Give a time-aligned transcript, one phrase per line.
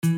[0.00, 0.16] Velkommen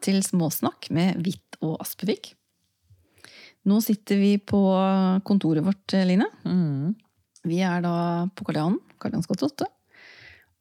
[0.00, 2.32] til Småsnakk med Hvitt og Aspevik.
[3.68, 4.62] Nå sitter vi på
[5.28, 6.24] kontoret vårt, Line.
[6.48, 6.96] Mm.
[7.44, 8.80] Vi er da på Johans
[9.28, 9.68] gate 8.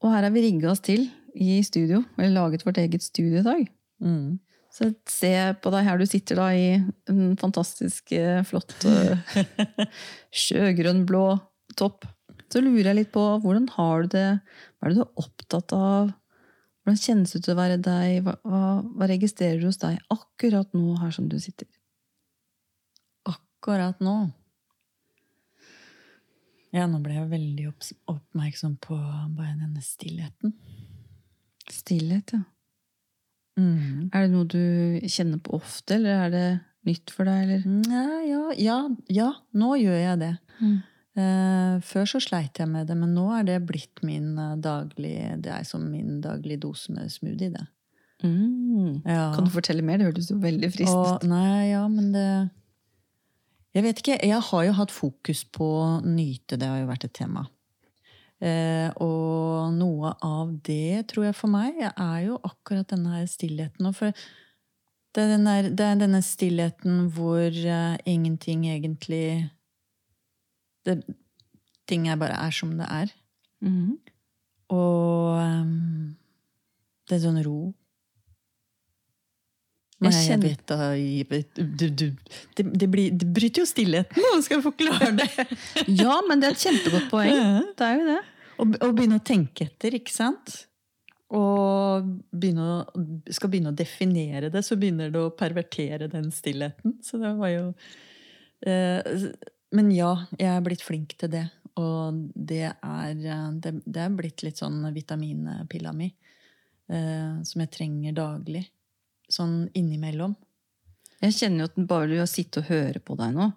[0.04, 3.46] Og her har vi rigga oss til i studio, eller laget vårt eget studio i
[3.46, 3.68] dag.
[4.04, 4.40] Mm.
[4.72, 6.68] Så se på deg her du sitter da i
[7.12, 8.72] en fantastisk eh, flott
[10.44, 11.26] sjøgrønnblå
[11.80, 12.08] topp.
[12.52, 14.30] Så lurer jeg litt på hvordan har du det?
[14.80, 16.14] Hva er det du er opptatt av?
[16.82, 18.22] Hvordan kjennes det ut å være deg?
[18.26, 18.62] Hva, hva,
[18.96, 21.68] hva registrerer du hos deg akkurat nå her som du sitter?
[23.30, 24.16] Akkurat nå
[26.72, 27.68] Ja, nå ble jeg veldig
[28.08, 28.96] oppmerksom på
[29.36, 30.56] bare denne stillheten.
[31.72, 32.44] Stillhet, ja.
[33.60, 34.10] Mm.
[34.16, 36.46] Er det noe du kjenner på ofte, eller er det
[36.88, 37.66] nytt for deg, eller?
[37.92, 38.78] Ja, ja, ja,
[39.12, 40.32] ja, nå gjør jeg det.
[40.62, 40.78] Mm.
[41.22, 45.18] Eh, før så sleit jeg med det, men nå er det blitt min eh, daglig
[45.44, 47.66] Det er som min daglige dose med smoothie, det.
[48.24, 49.02] Mm.
[49.04, 49.32] Ja.
[49.36, 50.00] Kan du fortelle mer?
[50.00, 51.28] Det hørtes jo veldig fristende ut.
[51.28, 52.28] nei, ja, men det
[53.76, 54.20] Jeg vet ikke.
[54.28, 56.58] Jeg har jo hatt fokus på å nyte.
[56.60, 57.46] Det har jo vært et tema.
[58.42, 63.86] Eh, og noe av det, tror jeg for meg, er jo akkurat denne her stillheten.
[63.86, 64.24] Og for
[65.12, 69.52] det er, den der, det er denne stillheten hvor eh, ingenting egentlig
[70.86, 71.02] det,
[71.90, 73.10] Ting er bare er som det er.
[73.60, 73.98] Mhm.
[74.72, 76.16] Og um,
[77.10, 77.74] det er sånn ro.
[80.02, 82.06] Nei, Jeg jeg, vet da jeg vet, du, du,
[82.58, 85.30] det, det, blir, det bryter jo stillheten, nå skal forklare det!
[86.02, 87.70] Ja, men det er et kjempegodt poeng.
[87.78, 88.20] Det er jo det.
[88.58, 90.56] Og, og begynne å tenke etter, ikke sant?
[91.38, 96.98] Og begynne å, skal begynne å definere det, så begynner det å pervertere den stillheten.
[97.06, 97.64] Så det var jo
[98.68, 99.30] eh,
[99.72, 101.46] Men ja, jeg er blitt flink til det.
[101.80, 106.10] Og det er, eh, det, det er blitt litt sånn vitaminpilla mi.
[106.92, 108.66] Eh, som jeg trenger daglig.
[109.32, 110.36] Sånn innimellom.
[111.22, 113.52] Jeg kjenner jo at bare ved å sitte og høre på deg nå,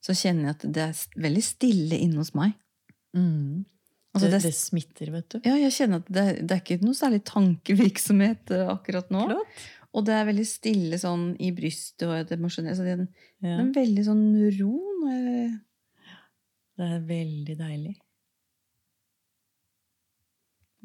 [0.00, 2.54] så kjenner jeg at det er veldig stille inne hos meg.
[3.16, 3.66] Mm.
[4.14, 5.36] Altså, det, det, det smitter, vet du.
[5.46, 9.26] ja, jeg kjenner at det, det er ikke noe særlig tankevirksomhet eh, akkurat nå.
[9.34, 9.66] Klart.
[9.90, 12.76] Og det er veldig stille sånn i brystet og det emosjonelle.
[12.78, 13.10] så det er en,
[13.42, 14.24] Ja, en veldig sånn
[14.60, 14.76] ro
[16.80, 17.98] det er veldig deilig.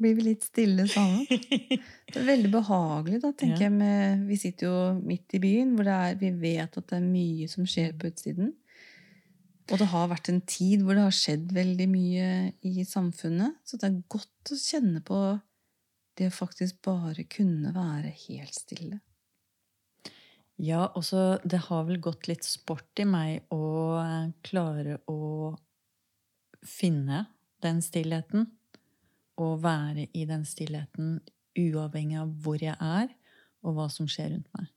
[0.00, 1.24] Blir vi litt stille sammen.
[2.12, 3.68] Det er veldig behagelig, da, tenker Ja.
[3.68, 3.72] jeg.
[3.78, 7.48] Med, vi sitter jo midt i byen, hvor er, vi vet at det er mye
[7.50, 8.52] som skjer på utsiden.
[9.66, 12.28] Og det har vært en tid hvor det har skjedd veldig mye
[12.68, 13.56] i samfunnet.
[13.66, 15.18] Så det er godt å kjenne på
[16.16, 19.00] det å faktisk bare kunne være helt stille.
[20.62, 23.66] Ja, også det har vel gått litt sport i meg å
[24.00, 25.50] eh, klare å
[26.64, 27.26] finne
[27.64, 28.46] den stillheten.
[29.42, 31.18] Og være i den stillheten
[31.56, 33.08] uavhengig av hvor jeg er,
[33.64, 34.68] og hva som skjer rundt meg.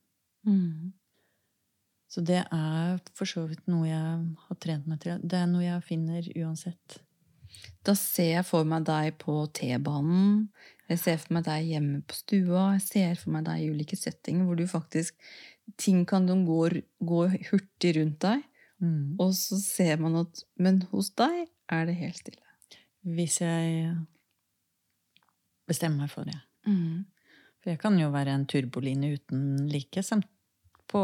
[2.10, 4.16] Så det er for så vidt noe jeg
[4.48, 5.20] har trent meg til.
[5.22, 6.98] Det er noe jeg finner uansett.
[7.86, 10.48] Da ser jeg for meg deg på T-banen.
[10.90, 12.64] Jeg ser for meg deg hjemme på stua.
[12.76, 15.16] Jeg ser for meg deg i ulike settinger hvor du faktisk
[15.78, 16.62] Ting kan gå,
[17.06, 18.40] gå hurtig rundt deg.
[18.82, 19.14] Mm.
[19.22, 22.42] Og så ser man at Men hos deg er det helt stille.
[23.06, 23.92] Hvis jeg
[25.70, 26.36] bestemmer meg for det.
[26.68, 27.06] Mm.
[27.60, 30.02] For jeg kan jo være en turboline uten like
[30.90, 31.02] på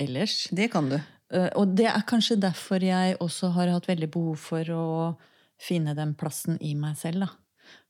[0.00, 0.46] ellers.
[0.54, 0.96] Det kan du.
[1.34, 4.86] Eh, Og det er kanskje derfor jeg også har hatt veldig behov for å
[5.58, 7.26] finne den plassen i meg selv.
[7.26, 7.28] Da.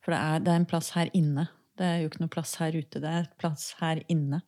[0.03, 1.49] For det er, det er en plass her inne.
[1.77, 3.01] Det er jo ikke noe plass her ute.
[3.03, 4.41] Det er et plass her inne.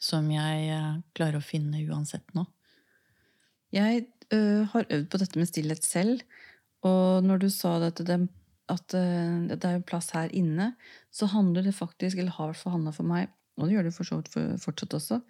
[0.00, 2.46] Som jeg eh, klarer å finne uansett nå.
[3.74, 6.20] Jeg ø, har øvd på dette med stillhet selv,
[6.86, 8.18] og når du sa det at det,
[8.72, 10.72] at uh, det er en plass her inne,
[11.12, 13.28] så handler det faktisk, eller har handla for meg,
[13.58, 15.20] og det gjør det for så vidt for- fortsatt også,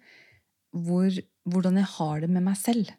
[0.75, 2.91] hvor, hvordan jeg har det med meg selv.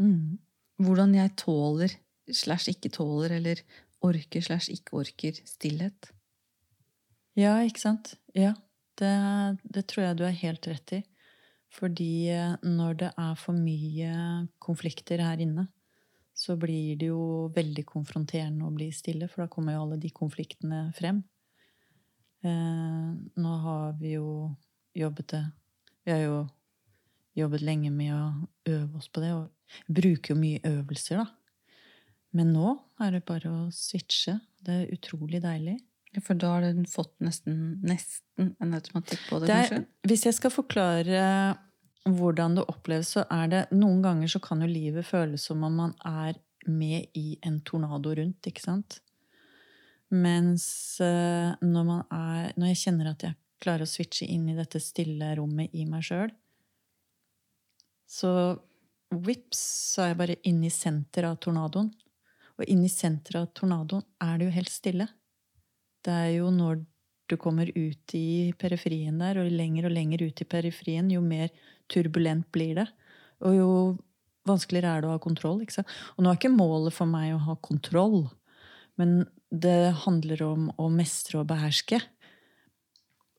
[0.00, 0.38] Mm.
[0.80, 1.96] Hvordan jeg tåler
[2.32, 3.60] slash ikke tåler, eller
[4.00, 6.12] orker slash ikke orker stillhet.
[7.36, 8.14] Ja, ikke sant?
[8.36, 8.54] Ja,
[9.00, 9.12] det,
[9.64, 11.02] det tror jeg du er helt rett i.
[11.70, 14.14] Fordi eh, når det er for mye
[14.62, 15.68] konflikter her inne,
[16.40, 20.08] så blir det jo veldig konfronterende å bli stille, for da kommer jo alle de
[20.16, 21.18] konfliktene frem.
[22.40, 24.30] Eh, nå har vi jo
[24.96, 25.42] jobbet det
[26.06, 26.38] Vi har jo
[27.36, 31.26] jobbet lenge med å øve oss på det, og bruker jo mye øvelser, da.
[32.32, 32.72] Men nå
[33.04, 34.38] er det bare å switche.
[34.64, 35.76] Det er utrolig deilig.
[36.14, 39.86] Ja, For da har den fått nesten, nesten en automatikk på det, Det er, kanskje?
[40.08, 41.20] hvis jeg skal forklare
[42.08, 45.76] hvordan det oppleves, så er det Noen ganger så kan jo livet føles som om
[45.82, 49.00] man er med i en tornado rundt, ikke sant?
[50.10, 50.64] Mens
[51.04, 54.80] eh, når man er Når jeg kjenner at jeg klarer å switche inn i dette
[54.80, 56.30] stille rommet i meg sjøl,
[58.08, 58.30] så
[59.12, 59.60] vips,
[59.92, 61.90] så er jeg bare inne i senteret av tornadoen.
[62.56, 65.06] Og inne i senteret av tornadoen er det jo helt stille.
[66.00, 66.80] Det er jo når
[67.30, 71.52] du kommer ut i periferien der, og lenger og lenger ut i periferien, jo mer
[71.90, 72.86] turbulent blir det.
[73.46, 73.72] Og jo
[74.48, 75.60] vanskeligere er det å ha kontroll.
[75.62, 78.24] Og nå er ikke målet for meg å ha kontroll,
[79.00, 82.00] men det handler om å mestre og beherske.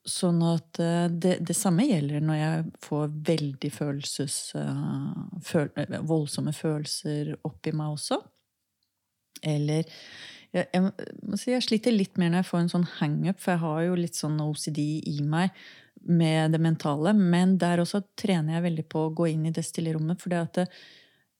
[0.07, 4.38] Sånn at eh, det, det samme gjelder når jeg får veldig følelses...
[4.57, 5.12] eh,
[5.45, 5.69] føl,
[6.09, 8.18] voldsomme følelser oppi meg også.
[9.42, 9.88] Eller
[10.52, 13.64] jeg, jeg, si jeg sliter litt mer når jeg får en sånn hangup, for jeg
[13.64, 15.56] har jo litt sånn OCD i meg
[16.02, 17.14] med det mentale.
[17.16, 20.22] Men der også trener jeg veldig på å gå inn i det stille rommet.
[20.22, 20.34] For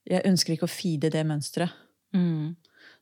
[0.08, 1.74] jeg ønsker ikke å feede det mønsteret.
[2.16, 2.54] Mm.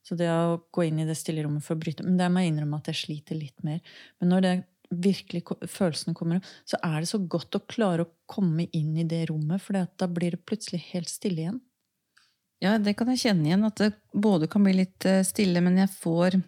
[0.06, 2.43] Så det å gå inn i det stille rommet for å bryte Men der må
[2.43, 3.81] jeg innrømme at jeg sliter litt mer.
[4.20, 4.53] Men når det
[4.91, 9.06] virkelig følelsene kommer opp, så er det så godt å klare å komme inn i
[9.06, 11.61] det rommet, for da blir det plutselig helt stille igjen.
[12.60, 13.64] Ja, det kan jeg kjenne igjen.
[13.66, 16.40] At det både kan bli litt eh, stille, men jeg får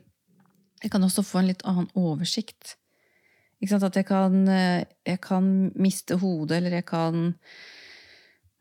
[0.83, 2.77] Jeg kan også få en litt annen oversikt.
[3.63, 3.87] Ikke sant?
[3.87, 5.47] At jeg kan, eh, jeg kan
[5.79, 7.35] miste hodet, eller jeg kan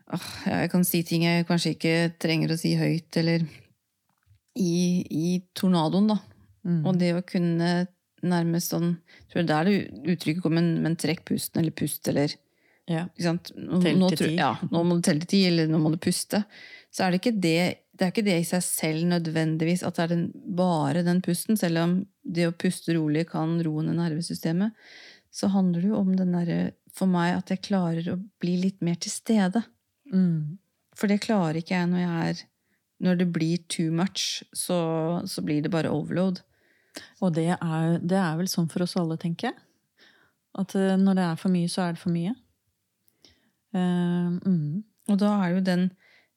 [0.08, 3.48] ah, Jeg kan si ting jeg kanskje ikke trenger å si høyt, eller
[4.56, 4.76] i,
[5.08, 6.20] i tornadoen, da.
[6.68, 6.84] Mm.
[6.86, 7.72] Og det å kunne
[8.22, 9.78] nærmest sånn jeg tror Det er det
[10.14, 12.38] uttrykket kommer, men, men trekk pusten, eller pust, eller
[12.90, 13.08] Ja.
[13.16, 13.52] ikke sant?
[13.56, 14.12] Nå, nå.
[14.36, 16.44] Ja, nå må du telle til ti, eller nå må du puste.
[16.92, 17.62] Så er det ikke det,
[17.96, 20.26] det er ikke det i seg selv nødvendigvis at det er den,
[20.58, 24.76] bare den pusten, selv om det å puste rolig kan roe ned nervesystemet.
[25.32, 26.62] Så handler det jo om den derre
[26.92, 29.62] For meg at jeg klarer å bli litt mer til stede.
[30.12, 30.60] Mm.
[30.92, 32.42] For det klarer ikke jeg når jeg er
[33.02, 36.44] Når det blir too much, så, så blir det bare overload.
[37.24, 39.58] Og det er, det er vel sånn for oss alle, tenker jeg.
[40.60, 42.36] At eh, når det er for mye, så er det for mye.
[43.72, 44.84] Uh, mm.
[45.10, 45.88] Og da er jo den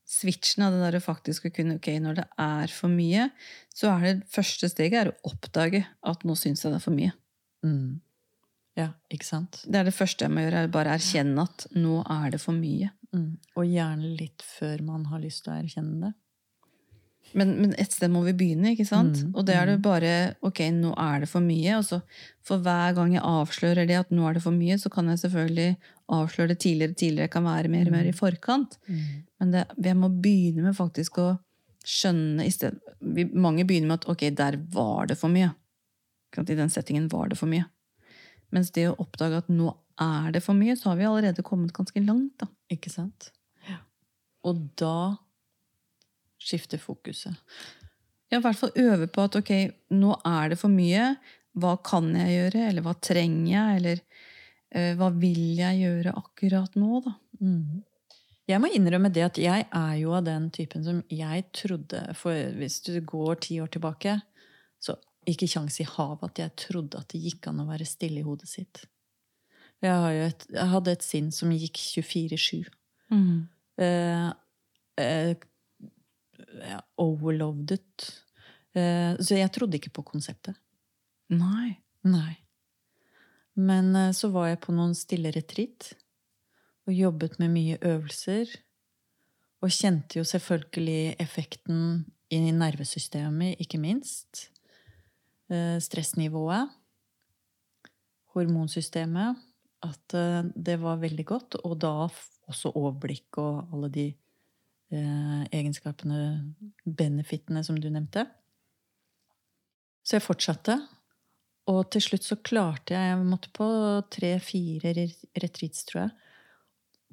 [0.08, 3.28] switchen av det der å faktisk å kunne Ok, når det er for mye,
[3.74, 6.96] så er det første steget er å oppdage at nå syns jeg det er for
[6.96, 7.14] mye.
[7.64, 8.00] Mm.
[8.78, 9.62] Ja, ikke sant?
[9.64, 12.56] Det er det første jeg må gjøre, er bare erkjenne at nå er det for
[12.56, 12.90] mye.
[13.14, 13.30] Mm.
[13.54, 16.12] Og gjerne litt før man har lyst til å erkjenne det.
[17.34, 19.22] Men, men et sted må vi begynne, ikke sant?
[19.24, 20.12] Mm, Og det er det bare
[20.46, 21.78] Ok, nå er det for mye.
[21.78, 22.00] Og så
[22.46, 25.22] for hver gang jeg avslører det at nå er det for mye, så kan jeg
[25.24, 25.76] selvfølgelig
[26.14, 26.94] avsløre det tidligere.
[26.94, 28.78] Tidligere kan være mer og mer i forkant.
[29.40, 31.28] Men det, jeg må begynne med faktisk å
[31.84, 35.50] skjønne sted, vi, Mange begynner med at ok, der var det for mye.
[36.34, 37.66] I den settingen var det for mye.
[38.54, 41.72] Mens det å oppdage at nå er det for mye, så har vi allerede kommet
[41.74, 42.34] ganske langt.
[42.38, 42.48] da.
[42.70, 43.30] Ikke sant?
[44.44, 45.16] Og da
[46.44, 47.34] skifter fokuset.
[48.30, 49.52] Ja, i hvert fall øve på at ok,
[49.94, 51.14] nå er det for mye.
[51.54, 54.00] Hva kan jeg gjøre, eller hva trenger jeg, eller
[54.74, 57.14] uh, hva vil jeg gjøre akkurat nå, da?
[57.40, 57.82] Mm.
[58.44, 62.52] Jeg må innrømme det at jeg er jo av den typen som jeg trodde For
[62.58, 64.18] hvis du går ti år tilbake,
[64.76, 64.98] så
[65.28, 68.26] ikke kjangs i havet at jeg trodde at det gikk an å være stille i
[68.26, 68.84] hodet sitt.
[69.84, 72.68] Jeg, et, jeg hadde et sinn som gikk 24-7.
[73.80, 74.28] Eh,
[75.00, 75.34] eh, ja,
[77.00, 78.08] overloadet.
[78.74, 80.56] Eh, så jeg trodde ikke på konseptet.
[81.32, 81.76] Nei.
[82.04, 82.34] Nei.
[83.54, 85.92] Men eh, så var jeg på noen stille retreat
[86.84, 88.50] og jobbet med mye øvelser.
[89.64, 94.50] Og kjente jo selvfølgelig effekten i nervesystemet, ikke minst.
[95.48, 96.68] Eh, stressnivået.
[98.34, 99.40] Hormonsystemet.
[99.84, 101.58] At eh, det var veldig godt.
[101.64, 102.08] Og da
[102.48, 104.18] også overblikk og alle de eh,
[105.54, 108.26] egenskapene, benefitene, som du nevnte.
[110.04, 110.78] Så jeg fortsatte.
[111.72, 113.66] Og til slutt så klarte jeg Jeg måtte på
[114.12, 114.92] tre-fire
[115.40, 116.10] retreats, tror jeg.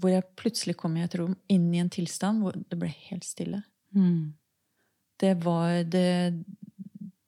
[0.02, 3.28] Hvor jeg plutselig kom i et rom, inn i en tilstand hvor det ble helt
[3.28, 3.64] stille.
[3.96, 4.34] Mm.
[5.22, 6.44] Det var Det,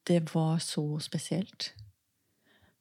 [0.10, 1.74] det var så spesielt.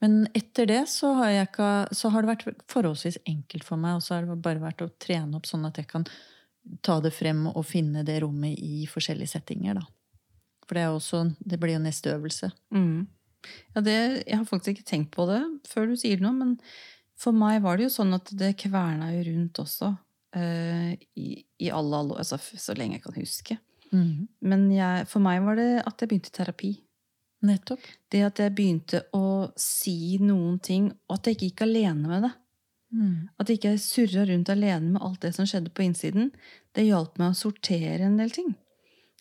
[0.03, 4.01] Men etter det så har, jeg ikke, så har det vært forholdsvis enkelt for meg.
[4.01, 6.09] Og så har det bare vært å trene opp sånn at jeg kan
[6.85, 9.81] ta det frem og finne det rommet i forskjellige settinger.
[9.81, 9.87] Da.
[10.67, 12.53] For det, er også, det blir jo neste øvelse.
[12.75, 13.07] Mm.
[13.75, 16.57] Ja, det, jeg har faktisk ikke tenkt på det før du sier det nå, men
[17.19, 19.93] for meg var det jo sånn at det kverna jo rundt også.
[20.33, 23.59] Uh, i, I alle, alle altså, så lenge jeg kan huske.
[24.41, 26.73] Men jeg, for meg var det at jeg begynte terapi.
[27.43, 27.83] Nettopp.
[28.11, 32.25] Det at jeg begynte å si noen ting, og at jeg ikke gikk alene med
[32.29, 32.33] det.
[32.93, 33.29] Mm.
[33.41, 36.31] At jeg ikke surra rundt alene med alt det som skjedde på innsiden.
[36.77, 38.53] Det hjalp meg å sortere en del ting.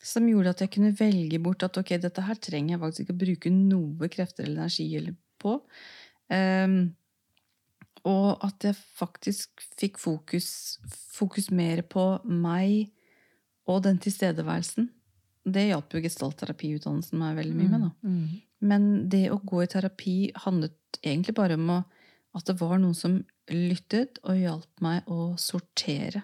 [0.04, 3.16] Som gjorde at jeg kunne velge bort at ok, dette her trenger jeg faktisk ikke
[3.16, 5.58] å bruke noe krefter eller energi på.
[6.32, 6.80] Um,
[8.08, 10.80] og at jeg faktisk fikk fokus,
[11.14, 12.90] fokus mer på meg
[13.70, 14.90] og den tilstedeværelsen.
[15.42, 17.86] Det hjalp jo gestaltterapiutdannelsen meg veldig mye med.
[17.86, 17.92] da.
[18.02, 18.42] Mm.
[18.72, 21.78] Men det å gå i terapi handlet egentlig bare om å,
[22.38, 26.24] at det var noen som lyttet og hjalp meg å sortere.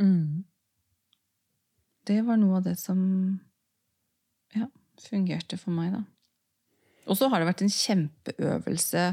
[0.00, 0.44] Mm.
[2.06, 3.00] Det var noe av det som
[4.54, 4.68] ja,
[5.08, 6.04] fungerte for meg, da.
[7.06, 9.06] Og så har det vært en kjempeøvelse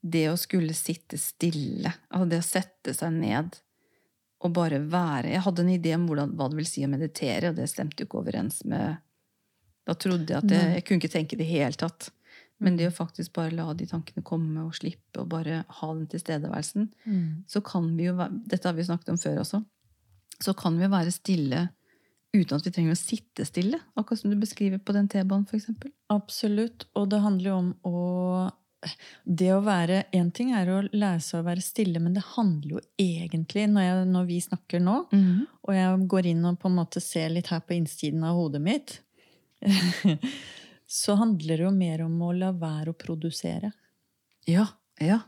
[0.00, 1.92] det å skulle sitte stille.
[2.08, 3.58] Altså det å sette seg ned
[4.38, 7.50] og bare være Jeg hadde en idé om hvordan, hva det vil si å meditere,
[7.50, 9.00] og det stemte jo ikke overens med
[9.88, 12.10] Da trodde jeg at jeg, jeg kunne ikke tenke i det hele tatt.
[12.60, 16.06] Men det å faktisk bare la de tankene komme og slippe, og bare ha den
[16.10, 17.44] tilstedeværelsen, Mm.
[17.46, 19.64] så kan vi jo være, Dette har vi snakket om før også.
[20.42, 21.68] Så kan vi jo være stille
[22.34, 23.78] uten at vi trenger å sitte stille.
[23.96, 25.70] Akkurat som du beskriver på den T-banen, f.eks.
[26.10, 26.84] Absolutt.
[26.94, 28.50] Og det handler jo om å
[29.26, 32.76] det å være En ting er å lære seg å være stille, men det handler
[32.76, 34.94] jo egentlig, når, jeg, når vi snakker nå,
[35.66, 38.60] og jeg går inn og på en måte ser litt her på innsiden av hodet
[38.62, 39.00] mitt,
[40.88, 43.70] så handler det jo mer om å la være å produsere.
[44.48, 44.66] Ja.
[45.00, 45.20] Ja.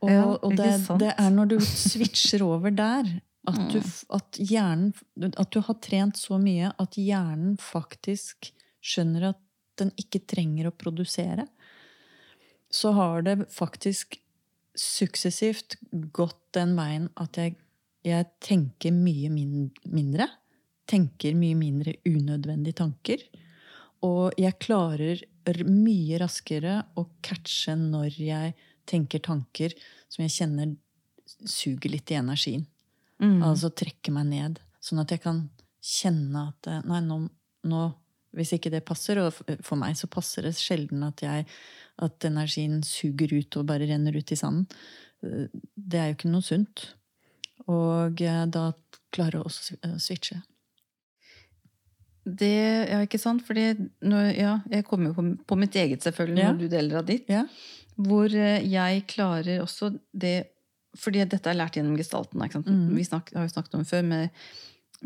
[0.00, 0.70] Og, Ja, og det,
[1.02, 3.10] det er når du switcher over der,
[3.48, 3.78] at du,
[4.16, 4.92] at, hjernen,
[5.30, 8.50] at du har trent så mye at hjernen faktisk
[8.84, 9.40] skjønner at
[9.80, 11.46] den ikke trenger å produsere.
[12.70, 14.18] Så har det faktisk
[14.78, 15.78] suksessivt
[16.14, 17.56] gått den veien at jeg,
[18.06, 20.28] jeg tenker mye min, mindre.
[20.90, 23.24] Tenker mye mindre unødvendige tanker.
[24.06, 25.22] Og jeg klarer
[25.66, 28.54] mye raskere å catche når jeg
[28.88, 29.74] tenker tanker
[30.08, 30.74] som jeg kjenner
[31.46, 32.66] suger litt i energien.
[33.20, 33.42] Mm.
[33.44, 34.60] Altså trekker meg ned.
[34.80, 35.44] Sånn at jeg kan
[35.84, 37.22] kjenne at eh, Nei, nå,
[37.68, 37.80] nå
[38.36, 39.34] Hvis ikke det passer, og
[39.66, 41.46] for meg så passer det sjelden at, jeg,
[41.98, 44.68] at energien suger ut og bare renner ut i sanden.
[45.26, 46.84] Eh, Det er jo ikke noe sunt.
[47.66, 48.70] Og eh, da
[49.10, 50.40] klarer jeg også å switche.
[52.24, 52.50] Det,
[52.90, 53.42] ja, ikke sant?
[53.46, 53.70] Fordi
[54.04, 56.52] når, ja, jeg kommer jo på, på mitt eget, selvfølgelig, Ja.
[56.52, 57.28] når du deler av ditt.
[57.32, 57.44] Ja.
[58.00, 60.48] Hvor eh, jeg klarer også det
[60.98, 62.40] Fordi dette er lært gjennom gestalten.
[62.42, 62.96] Mhm.
[62.96, 64.30] Vi snak, har jo snakket om det før med,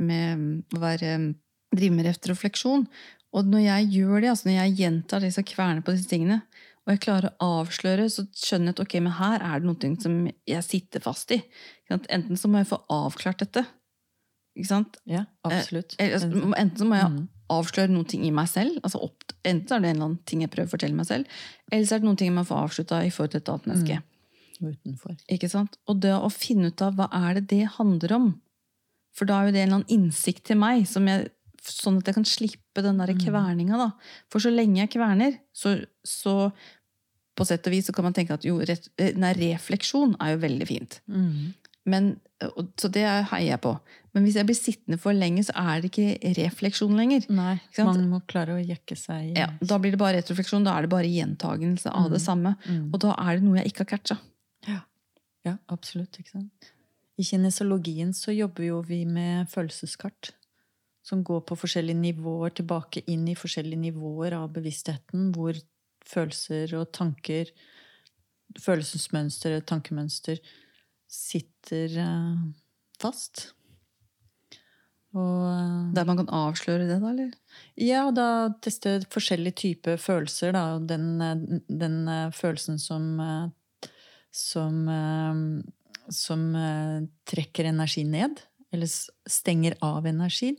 [0.00, 1.34] med å være,
[1.76, 2.86] drive med refleksjon.
[3.34, 6.40] Og når jeg gjør det, altså når jeg gjentar det, så kverner på disse tingene,
[6.86, 9.90] og jeg klarer å avsløre, så skjønner jeg at ok, men her er det noe
[10.00, 10.16] som
[10.48, 11.42] jeg sitter fast i.
[11.90, 13.66] Enten så må jeg få avklart dette.
[14.54, 14.98] Ikke sant?
[15.10, 15.96] ja, absolutt.
[15.98, 17.20] Eh, altså, enten så må jeg mm.
[17.54, 18.78] avsløre noen ting i meg selv.
[18.86, 21.08] Altså opp, enten så er det en eller annen ting jeg prøver å fortelle meg
[21.10, 21.38] selv,
[21.72, 23.70] eller så er det noen ting jeg må få avslutta i forhold til et annet
[23.72, 24.00] menneske.
[24.64, 25.16] Utenfor.
[25.34, 25.78] Ikke sant?
[25.90, 28.28] Og det å finne ut av hva er det det handler om.
[29.14, 31.28] For da er jo det en eller annen innsikt til meg, som jeg,
[31.66, 33.78] sånn at jeg kan slippe den der kverninga.
[33.80, 33.90] Da.
[34.32, 36.52] For så lenge jeg kverner, så, så
[37.34, 40.34] på sett og vis så kan man tenke at jo, ret, eh, nei, refleksjon er
[40.34, 40.98] jo veldig fint.
[41.10, 41.54] Mm.
[41.84, 42.14] Men,
[42.80, 43.74] så det heier jeg på.
[44.14, 47.26] Men hvis jeg blir sittende for lenge, så er det ikke refleksjon lenger.
[47.34, 50.64] Nei, man må klare å jekke seg Ja, da blir det bare retrofleksjon.
[50.66, 52.54] Da er det bare gjentagelse av det samme.
[52.64, 52.86] Mm.
[52.92, 54.20] Og da er det noe jeg ikke har catcha.
[55.44, 56.16] Ja, absolutt.
[56.20, 56.70] Ikke sant?
[57.20, 60.32] I kinesologien så jobber jo vi med følelseskart.
[61.04, 65.58] Som går på forskjellige nivåer, tilbake inn i forskjellige nivåer av bevisstheten, hvor
[66.04, 67.50] følelser og tanker,
[68.60, 70.40] følelsesmønster tankemønster,
[71.10, 72.38] sitter eh,
[73.00, 73.48] fast.
[75.14, 77.34] Og eh, Der man kan avsløre det, da, eller?
[77.78, 78.28] ja, og da
[78.64, 80.54] teste forskjellige typer følelser.
[80.56, 80.78] Da.
[80.78, 82.00] Den, eh, den
[82.34, 83.52] følelsen som
[84.34, 84.88] som,
[86.10, 86.40] som
[87.30, 88.40] trekker energi ned,
[88.74, 88.90] eller
[89.30, 90.56] stenger av energien.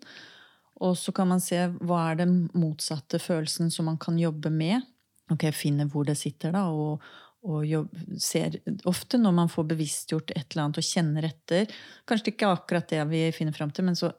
[0.80, 4.80] Og så kan man se hva er den motsatte følelsen som man kan jobbe med.
[5.32, 7.04] Ok, Finne hvor det sitter, da, og,
[7.46, 8.58] og jobb, ser
[8.90, 11.72] Ofte når man får bevisstgjort et eller annet og kjenner etter
[12.10, 14.12] Kanskje ikke akkurat det vi finner fram til, men så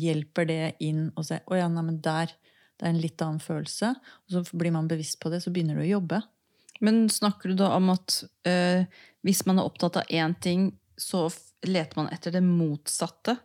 [0.00, 2.32] hjelper det inn og sier å ja, nei, men der,
[2.80, 3.92] det er en litt annen følelse.
[4.26, 6.20] Og så blir man bevisst på det, så begynner du å jobbe.
[6.84, 8.84] Men snakker du da om at øh,
[9.26, 10.70] hvis man er opptatt av én ting,
[11.00, 11.26] så
[11.64, 13.36] leter man etter det motsatte?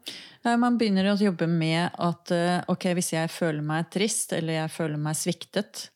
[0.44, 4.74] Man begynner å jobbe med at øh, ok, hvis jeg føler meg trist, eller jeg
[4.76, 5.90] føler meg sviktet,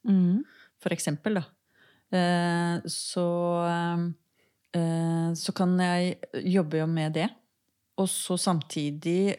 [0.80, 1.44] for eksempel, da,
[2.12, 3.28] så,
[4.74, 6.18] eh, så kan jeg
[6.50, 7.30] jobbe jo med det.
[8.00, 9.36] Og så samtidig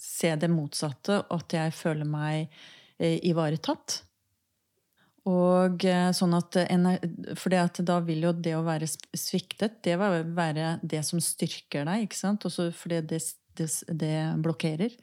[0.00, 2.50] se det motsatte, at jeg føler meg
[2.98, 4.02] eh, ivaretatt.
[5.30, 6.58] Og eh, sånn at
[7.40, 7.54] For
[7.88, 12.20] da vil jo det å være sviktet, det vil være det som styrker deg, ikke
[12.20, 12.44] sant?
[12.44, 13.22] Også fordi det,
[13.56, 14.96] det, det blokkerer.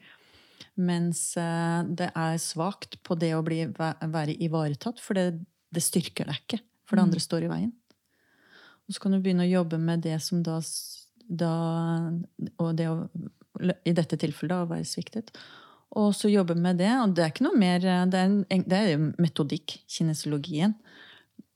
[0.78, 5.42] Mens eh, det er svakt på det å bli, være ivaretatt, for det,
[5.74, 6.62] det styrker deg ikke.
[6.92, 7.72] For det andre står i veien.
[8.84, 10.58] Og så kan du begynne å jobbe med det som da,
[11.24, 11.54] da
[12.60, 12.98] Og det å
[13.88, 15.32] I dette tilfellet da, å være sviktet.
[15.96, 16.92] Og så jobbe med det.
[17.00, 20.76] Og det er ikke noe mer Det er, en, det er metodikk, kinesologien.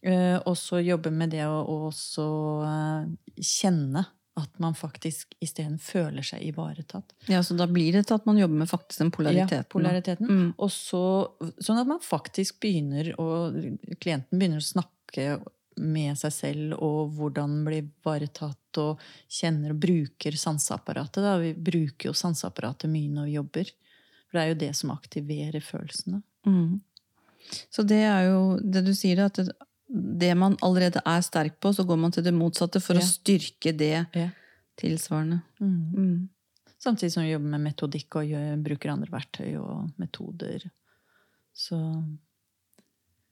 [0.07, 2.27] Uh, og så jobbe med det å og også
[2.63, 3.09] uh,
[3.43, 4.05] kjenne
[4.37, 7.15] at man faktisk isteden føler seg ivaretatt.
[7.33, 9.65] Ja, så da blir det til at man jobber med faktisk den polariteten.
[9.65, 10.29] Ja, polariteten.
[10.29, 10.51] Mm.
[10.61, 11.01] Og så,
[11.57, 13.49] sånn at man faktisk begynner å
[13.97, 14.96] Klienten begynner å snakke
[15.77, 21.21] med seg selv og hvordan bli ivaretatt og kjenner og bruker sanseapparatet.
[21.25, 21.35] Da.
[21.43, 23.71] Vi bruker jo sanseapparatet mye når vi jobber.
[24.27, 26.23] For det er jo det som aktiverer følelsene.
[26.47, 26.81] Mm.
[27.71, 29.53] Så det er jo det du sier, at det,
[29.89, 33.01] det man allerede er sterk på, så går man til det motsatte for Ja.
[33.05, 34.31] å styrke det Ja.
[34.77, 35.43] tilsvarende.
[35.61, 36.29] Mm.
[36.83, 40.71] Samtidig som vi jobber med metodikk og gjør, bruker andre verktøy og metoder.
[41.55, 41.79] Så,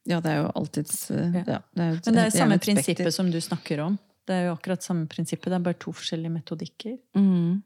[0.07, 1.61] Ja, det er jo alltids eh, Ja.
[1.75, 3.99] det er jo et- men det er gjerne samme prinsippet som du snakker om.
[4.27, 6.99] Det er jo akkurat samme prinsippet, det er bare to forskjellige metodikker.
[7.17, 7.63] Mm.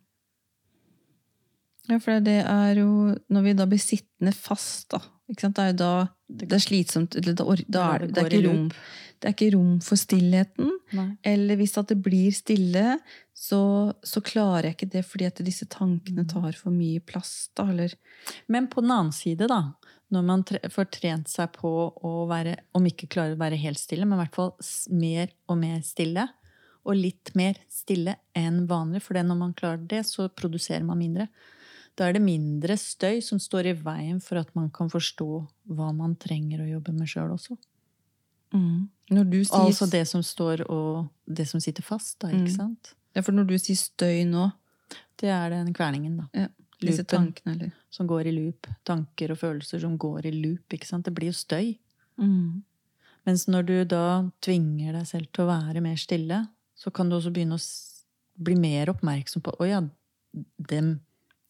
[1.89, 5.57] Ja, for det er jo Når vi da blir sittende fast, da ikke sant?
[5.57, 8.47] Det er jo da det er slitsomt eller da, da er det, det, er ikke
[8.49, 8.69] rom,
[9.21, 10.71] det er ikke rom for stillheten.
[10.97, 11.07] Nei.
[11.25, 12.99] Eller hvis at det blir stille,
[13.37, 16.29] så, så klarer jeg ikke det fordi at disse tankene Mm.
[16.33, 17.49] tar for mye plass.
[17.57, 17.93] Da, eller
[18.49, 19.73] Men på den annen side, da,
[20.15, 21.71] når man tre får trent seg på
[22.05, 24.53] å være, om ikke klarer å være helt stille, men i hvert fall
[24.97, 26.29] mer og mer stille,
[26.89, 31.29] og litt mer stille enn vanlig, for når man klarer det, så produserer man mindre.
[31.99, 35.27] Da er det mindre støy som står i veien for at man kan forstå
[35.75, 37.59] hva man trenger å jobbe med sjøl også.
[39.09, 42.49] Du sier, Altså det som står og det som sitter fast, da, Mm.
[42.49, 42.95] sant?
[43.15, 44.53] Ja, for når du sier støy nå,
[45.19, 46.29] Det er den kverningen, da.
[46.33, 46.47] ja,
[46.81, 48.69] disse tankene, eller Som går i loop.
[48.87, 51.05] Tanker og følelser som går i loop, ikke sant?
[51.05, 51.77] Det blir jo støy.
[52.17, 52.65] mm.
[53.27, 56.47] Mens når du da tvinger deg selv til å være mer stille,
[56.79, 57.65] så kan du også begynne å
[58.41, 59.81] bli mer oppmerksom på Å ja,
[60.57, 61.01] den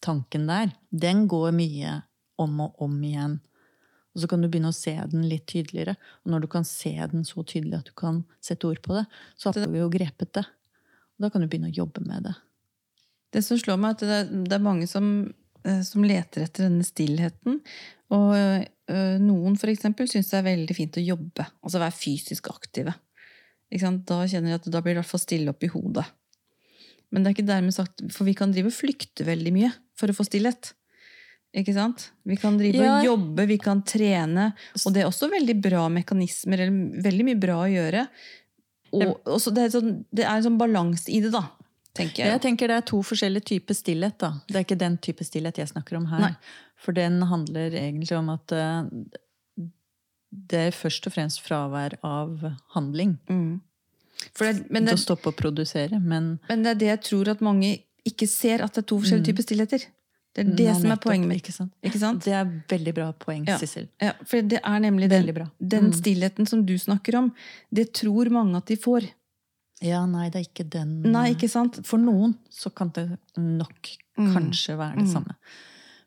[0.03, 2.01] tanken der, den går mye
[2.41, 3.39] om og om igjen.
[4.15, 5.95] Og så kan du begynne å se den litt tydeligere.
[6.25, 9.05] Og når du kan se den så tydelig at du kan sette ord på det,
[9.39, 10.47] så har vi jo grepet det.
[11.19, 12.35] Og da kan du begynne å jobbe med det.
[13.35, 15.09] Det som slår meg, er at det er, mange som,
[15.65, 17.61] eh, som leter etter denne stillheten.
[18.15, 22.95] Og øh, noen eksempel syns det er veldig fint å jobbe, altså være fysisk aktive.
[23.69, 24.07] Ikke sant?
[24.09, 26.07] Da kjenner jeg at da blir det i hvert fall stille opp i hodet.
[27.13, 30.09] Men det er ikke dermed sagt, for vi kan drive og flykte veldig mye for
[30.09, 30.73] å få stillhet.
[31.57, 32.11] Ikke sant?
[32.29, 32.99] Vi kan drive Ja.
[32.99, 34.51] og jobbe, vi kan trene,
[34.85, 38.09] og det er også veldig bra mekanismer, eller veldig mye bra å gjøre.
[38.93, 41.45] Og, det, er sånn, det er en sånn balanse i det, da,
[41.99, 42.33] tenker jeg.
[42.33, 44.19] Jeg tenker det er to forskjellige typer stillhet.
[44.23, 44.33] da.
[44.49, 46.21] Det er ikke den type stillhet jeg snakker om her.
[46.29, 46.35] Nei.
[46.79, 48.85] For den handler egentlig om at eh,
[50.49, 52.43] det er først og fremst fravær av
[52.77, 53.17] handling.
[53.29, 53.61] Mm.
[54.39, 56.01] Det, men, Til det, å stoppe å produsere.
[56.03, 57.77] Men men det er det jeg tror at mange
[58.09, 59.31] ikke ser, at det er to forskjellige Mm.
[59.33, 59.87] typer stillheter.
[60.35, 61.43] Det er det Nei, som er poenget mitt.
[61.43, 61.73] Ikke sant?
[61.83, 62.25] Ikke sant?
[62.25, 63.57] Det er veldig bra poeng, Ja.
[63.59, 63.89] Sissel.
[64.01, 65.27] Ja, for det er nemlig den,
[65.59, 65.93] den Mm.
[65.93, 67.33] stillheten som du snakker om.
[67.73, 69.09] Det tror mange at de får.
[69.81, 71.79] Ja, nei, det er ikke den Nei, ikke sant?
[71.87, 74.33] For noen så kan det nok Mm.
[74.35, 75.13] kanskje være det Mm.
[75.13, 75.35] samme.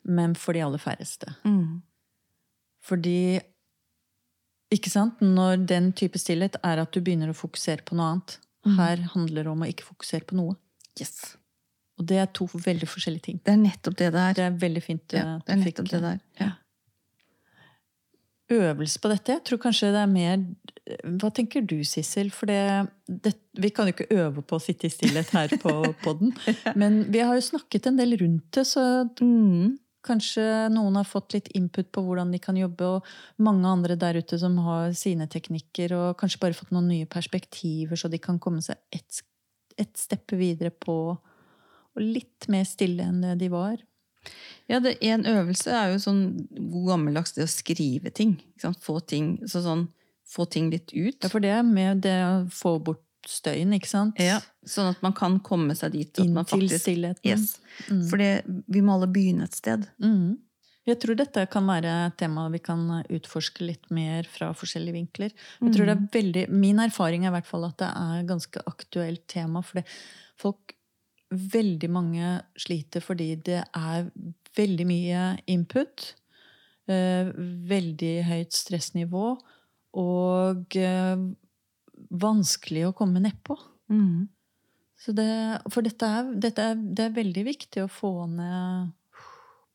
[0.04, 1.36] Men for de aller færreste.
[1.46, 1.82] Mm.
[2.84, 3.40] Fordi
[4.74, 5.20] Ikke sant?
[5.22, 8.38] Når den type stillhet er at du begynner å fokusere på noe annet.
[8.66, 8.76] Mm.
[8.78, 10.56] Her handler det om å ikke fokusere på noe.
[11.00, 11.36] Yes.
[12.00, 13.42] Og det er to veldig forskjellige ting.
[13.44, 14.34] Det er nettopp det det er.
[14.34, 15.04] Det er veldig fint.
[15.12, 16.20] Ja, eh, det er du fikk, nettopp det der.
[16.40, 16.52] Ja.
[18.52, 19.38] Øvelse på dette?
[19.38, 20.42] Jeg tror kanskje det er mer
[21.22, 22.32] Hva tenker du, Sissel?
[22.36, 25.72] For det, det, vi kan jo ikke øve på å sitte i stillhet her på
[26.06, 26.34] podden.
[26.76, 29.80] Men vi har jo snakket en del rundt det, så Mm.
[30.02, 30.42] Kanskje
[30.74, 34.40] noen har fått litt input på hvordan de kan jobbe, og mange andre der ute
[34.42, 38.64] som har sine teknikker, og kanskje bare fått noen nye perspektiver, så de kan komme
[38.66, 39.22] seg ett
[39.80, 40.96] et steppe videre på
[41.92, 43.80] og litt mer stille enn det de var.
[44.70, 46.22] Ja, det, En øvelse er jo sånn
[46.56, 48.38] god gammeldags det å skrive ting.
[48.84, 49.88] Få ting så sånn,
[50.30, 51.18] få ting litt ut.
[51.20, 54.22] Ja, for det er med det å få bort støyen, ikke sant?
[54.22, 56.22] Ja, sånn at man kan komme seg dit.
[56.22, 57.26] Inntil Inn til stillheten.
[57.28, 57.60] yes.
[57.90, 58.06] Mm.
[58.10, 58.24] For
[58.78, 59.86] vi må alle begynne et sted.
[60.02, 60.40] Mm.
[60.90, 65.34] Jeg tror dette kan være et tema vi kan utforske litt mer fra forskjellige vinkler.
[65.62, 68.32] Jeg tror det er veldig, Min erfaring er i hvert fall at det er et
[68.32, 69.62] ganske aktuelt tema.
[69.62, 69.86] For
[70.42, 70.74] folk,
[71.32, 74.10] veldig mange sliter fordi det er
[74.58, 76.16] veldig mye input.
[76.92, 77.32] eh,
[77.72, 79.38] Veldig høyt stressnivå.
[79.94, 81.18] og eh,
[82.12, 83.58] vanskelig å komme nedpå.
[83.92, 84.30] Mm.
[85.02, 85.28] Så det,
[85.74, 88.92] for dette er, dette er, det er veldig viktig å få ned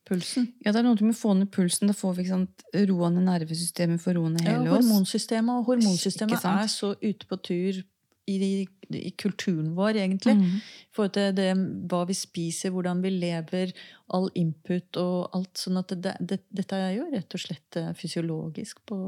[0.07, 0.47] pulsen.
[0.65, 1.91] Ja, det er noe med å få ned pulsen.
[1.91, 4.77] Da får vi ikke sant, roa ned nervesystemet for roa ned hele oss.
[4.87, 7.83] hormonsystemet og hormonsystemet er så ute på tur
[8.27, 10.35] i, i kulturen vår, egentlig.
[10.39, 10.61] Mm.
[10.61, 11.49] I forhold til det,
[11.91, 13.73] hva vi spiser, hvordan vi lever,
[14.15, 15.53] all input og alt.
[15.59, 18.99] Sånn at det, det, dette er jo rett og slett eh, fysiologisk på,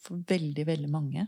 [0.00, 1.26] for veldig, veldig mange.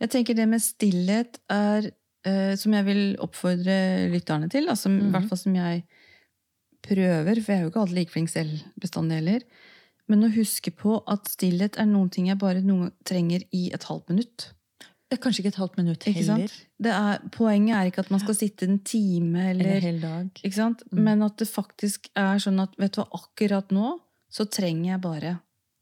[0.00, 1.90] Jeg tenker det med stillhet er
[2.24, 4.68] eh, som jeg vil oppfordre lytterne til.
[4.72, 5.10] Altså, I Mhm.
[5.14, 5.82] hvert fall som jeg
[6.86, 9.42] prøver, for jeg er jo ikke alltid like flink selv bestandig heller.
[10.10, 13.84] Men å huske på at stillhet er noen ting jeg bare noen trenger i et
[13.86, 14.48] halvt minutt.
[15.10, 16.52] Det er kanskje ikke et halvt minutt heller.
[16.78, 19.98] Det er, poenget er ikke at man skal sitte en time Eller en eller hel
[20.04, 20.42] dag.
[20.46, 21.00] Mm.
[21.02, 23.96] Men at det faktisk er sånn at vet du hva, akkurat nå
[24.30, 25.32] så trenger jeg bare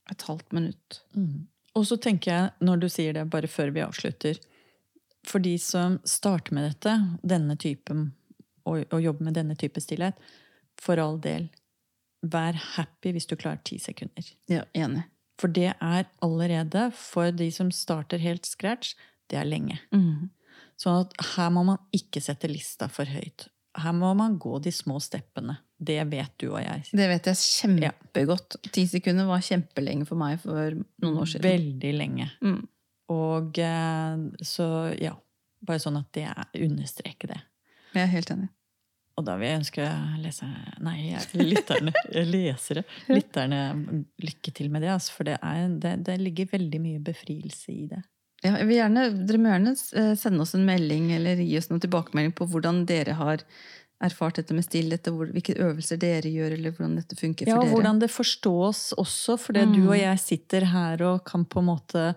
[0.09, 1.03] et halvt minutt.
[1.13, 1.45] Mm.
[1.77, 4.41] Og så tenker jeg, når du sier det, bare før vi avslutter
[5.29, 8.15] For de som starter med dette, denne typen,
[8.65, 10.17] og, og jobber med denne type stillhet,
[10.81, 11.51] for all del,
[12.23, 14.25] vær happy hvis du klarer ti sekunder.
[14.49, 15.05] Ja, enig.
[15.39, 18.97] For det er allerede, for de som starter helt scratch,
[19.31, 19.79] det er lenge.
[19.95, 20.29] Mm.
[20.79, 23.49] Sånn at her må man ikke sette lista for høyt.
[23.79, 25.59] Her må man gå de små steppene.
[25.79, 26.89] Det vet du og jeg.
[26.91, 28.59] Det vet jeg kjempegodt.
[28.75, 31.47] Ti sekunder var kjempelenge for meg for noen år siden.
[31.47, 32.29] Veldig lenge.
[32.43, 32.61] Mm.
[33.15, 35.15] Og eh, så, ja.
[35.59, 37.41] Bare sånn at det er understreke det.
[37.91, 38.51] Jeg er helt enig.
[39.19, 39.87] Og da vil jeg ønske
[40.23, 40.47] lese,
[40.87, 41.91] nei, lytterne,
[42.35, 43.63] lesere, lytterne
[44.23, 44.93] lykke til med det.
[44.95, 47.99] Altså, for det, er, det, det ligger veldig mye befrielse i det.
[48.45, 51.69] Ja, jeg vil gjerne, dere må gjerne eh, sende oss en melding eller gi oss
[51.73, 53.43] noen tilbakemelding på hvordan dere har
[54.01, 57.59] erfart dette med stillhet, og hvilke øvelser dere gjør, eller hvordan dette funker Ja, for
[57.59, 57.75] og dere.
[57.75, 59.73] hvordan det forstås også, fordi Mm.
[59.75, 62.15] du og jeg sitter her og kan på en måte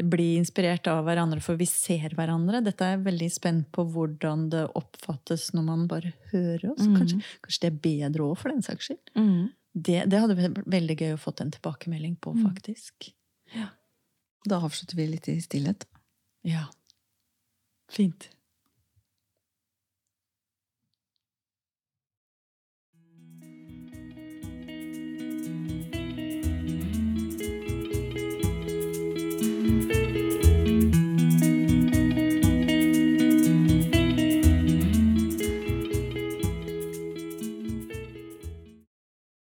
[0.00, 2.64] bli inspirert av hverandre, for vi ser hverandre.
[2.64, 6.86] Dette er jeg veldig spent på hvordan det oppfattes når man bare hører oss.
[6.86, 6.96] Mm.
[6.96, 9.12] Kanskje, kanskje det er bedre òg, for den saks skyld.
[9.14, 9.50] Mm.
[9.76, 12.48] Det, det hadde vært veldig gøy å få en tilbakemelding på, Mm.
[12.48, 13.12] faktisk.
[14.44, 15.86] Da avslutter vi litt i stillhet.
[16.46, 16.66] Ja.
[17.92, 18.30] Fint.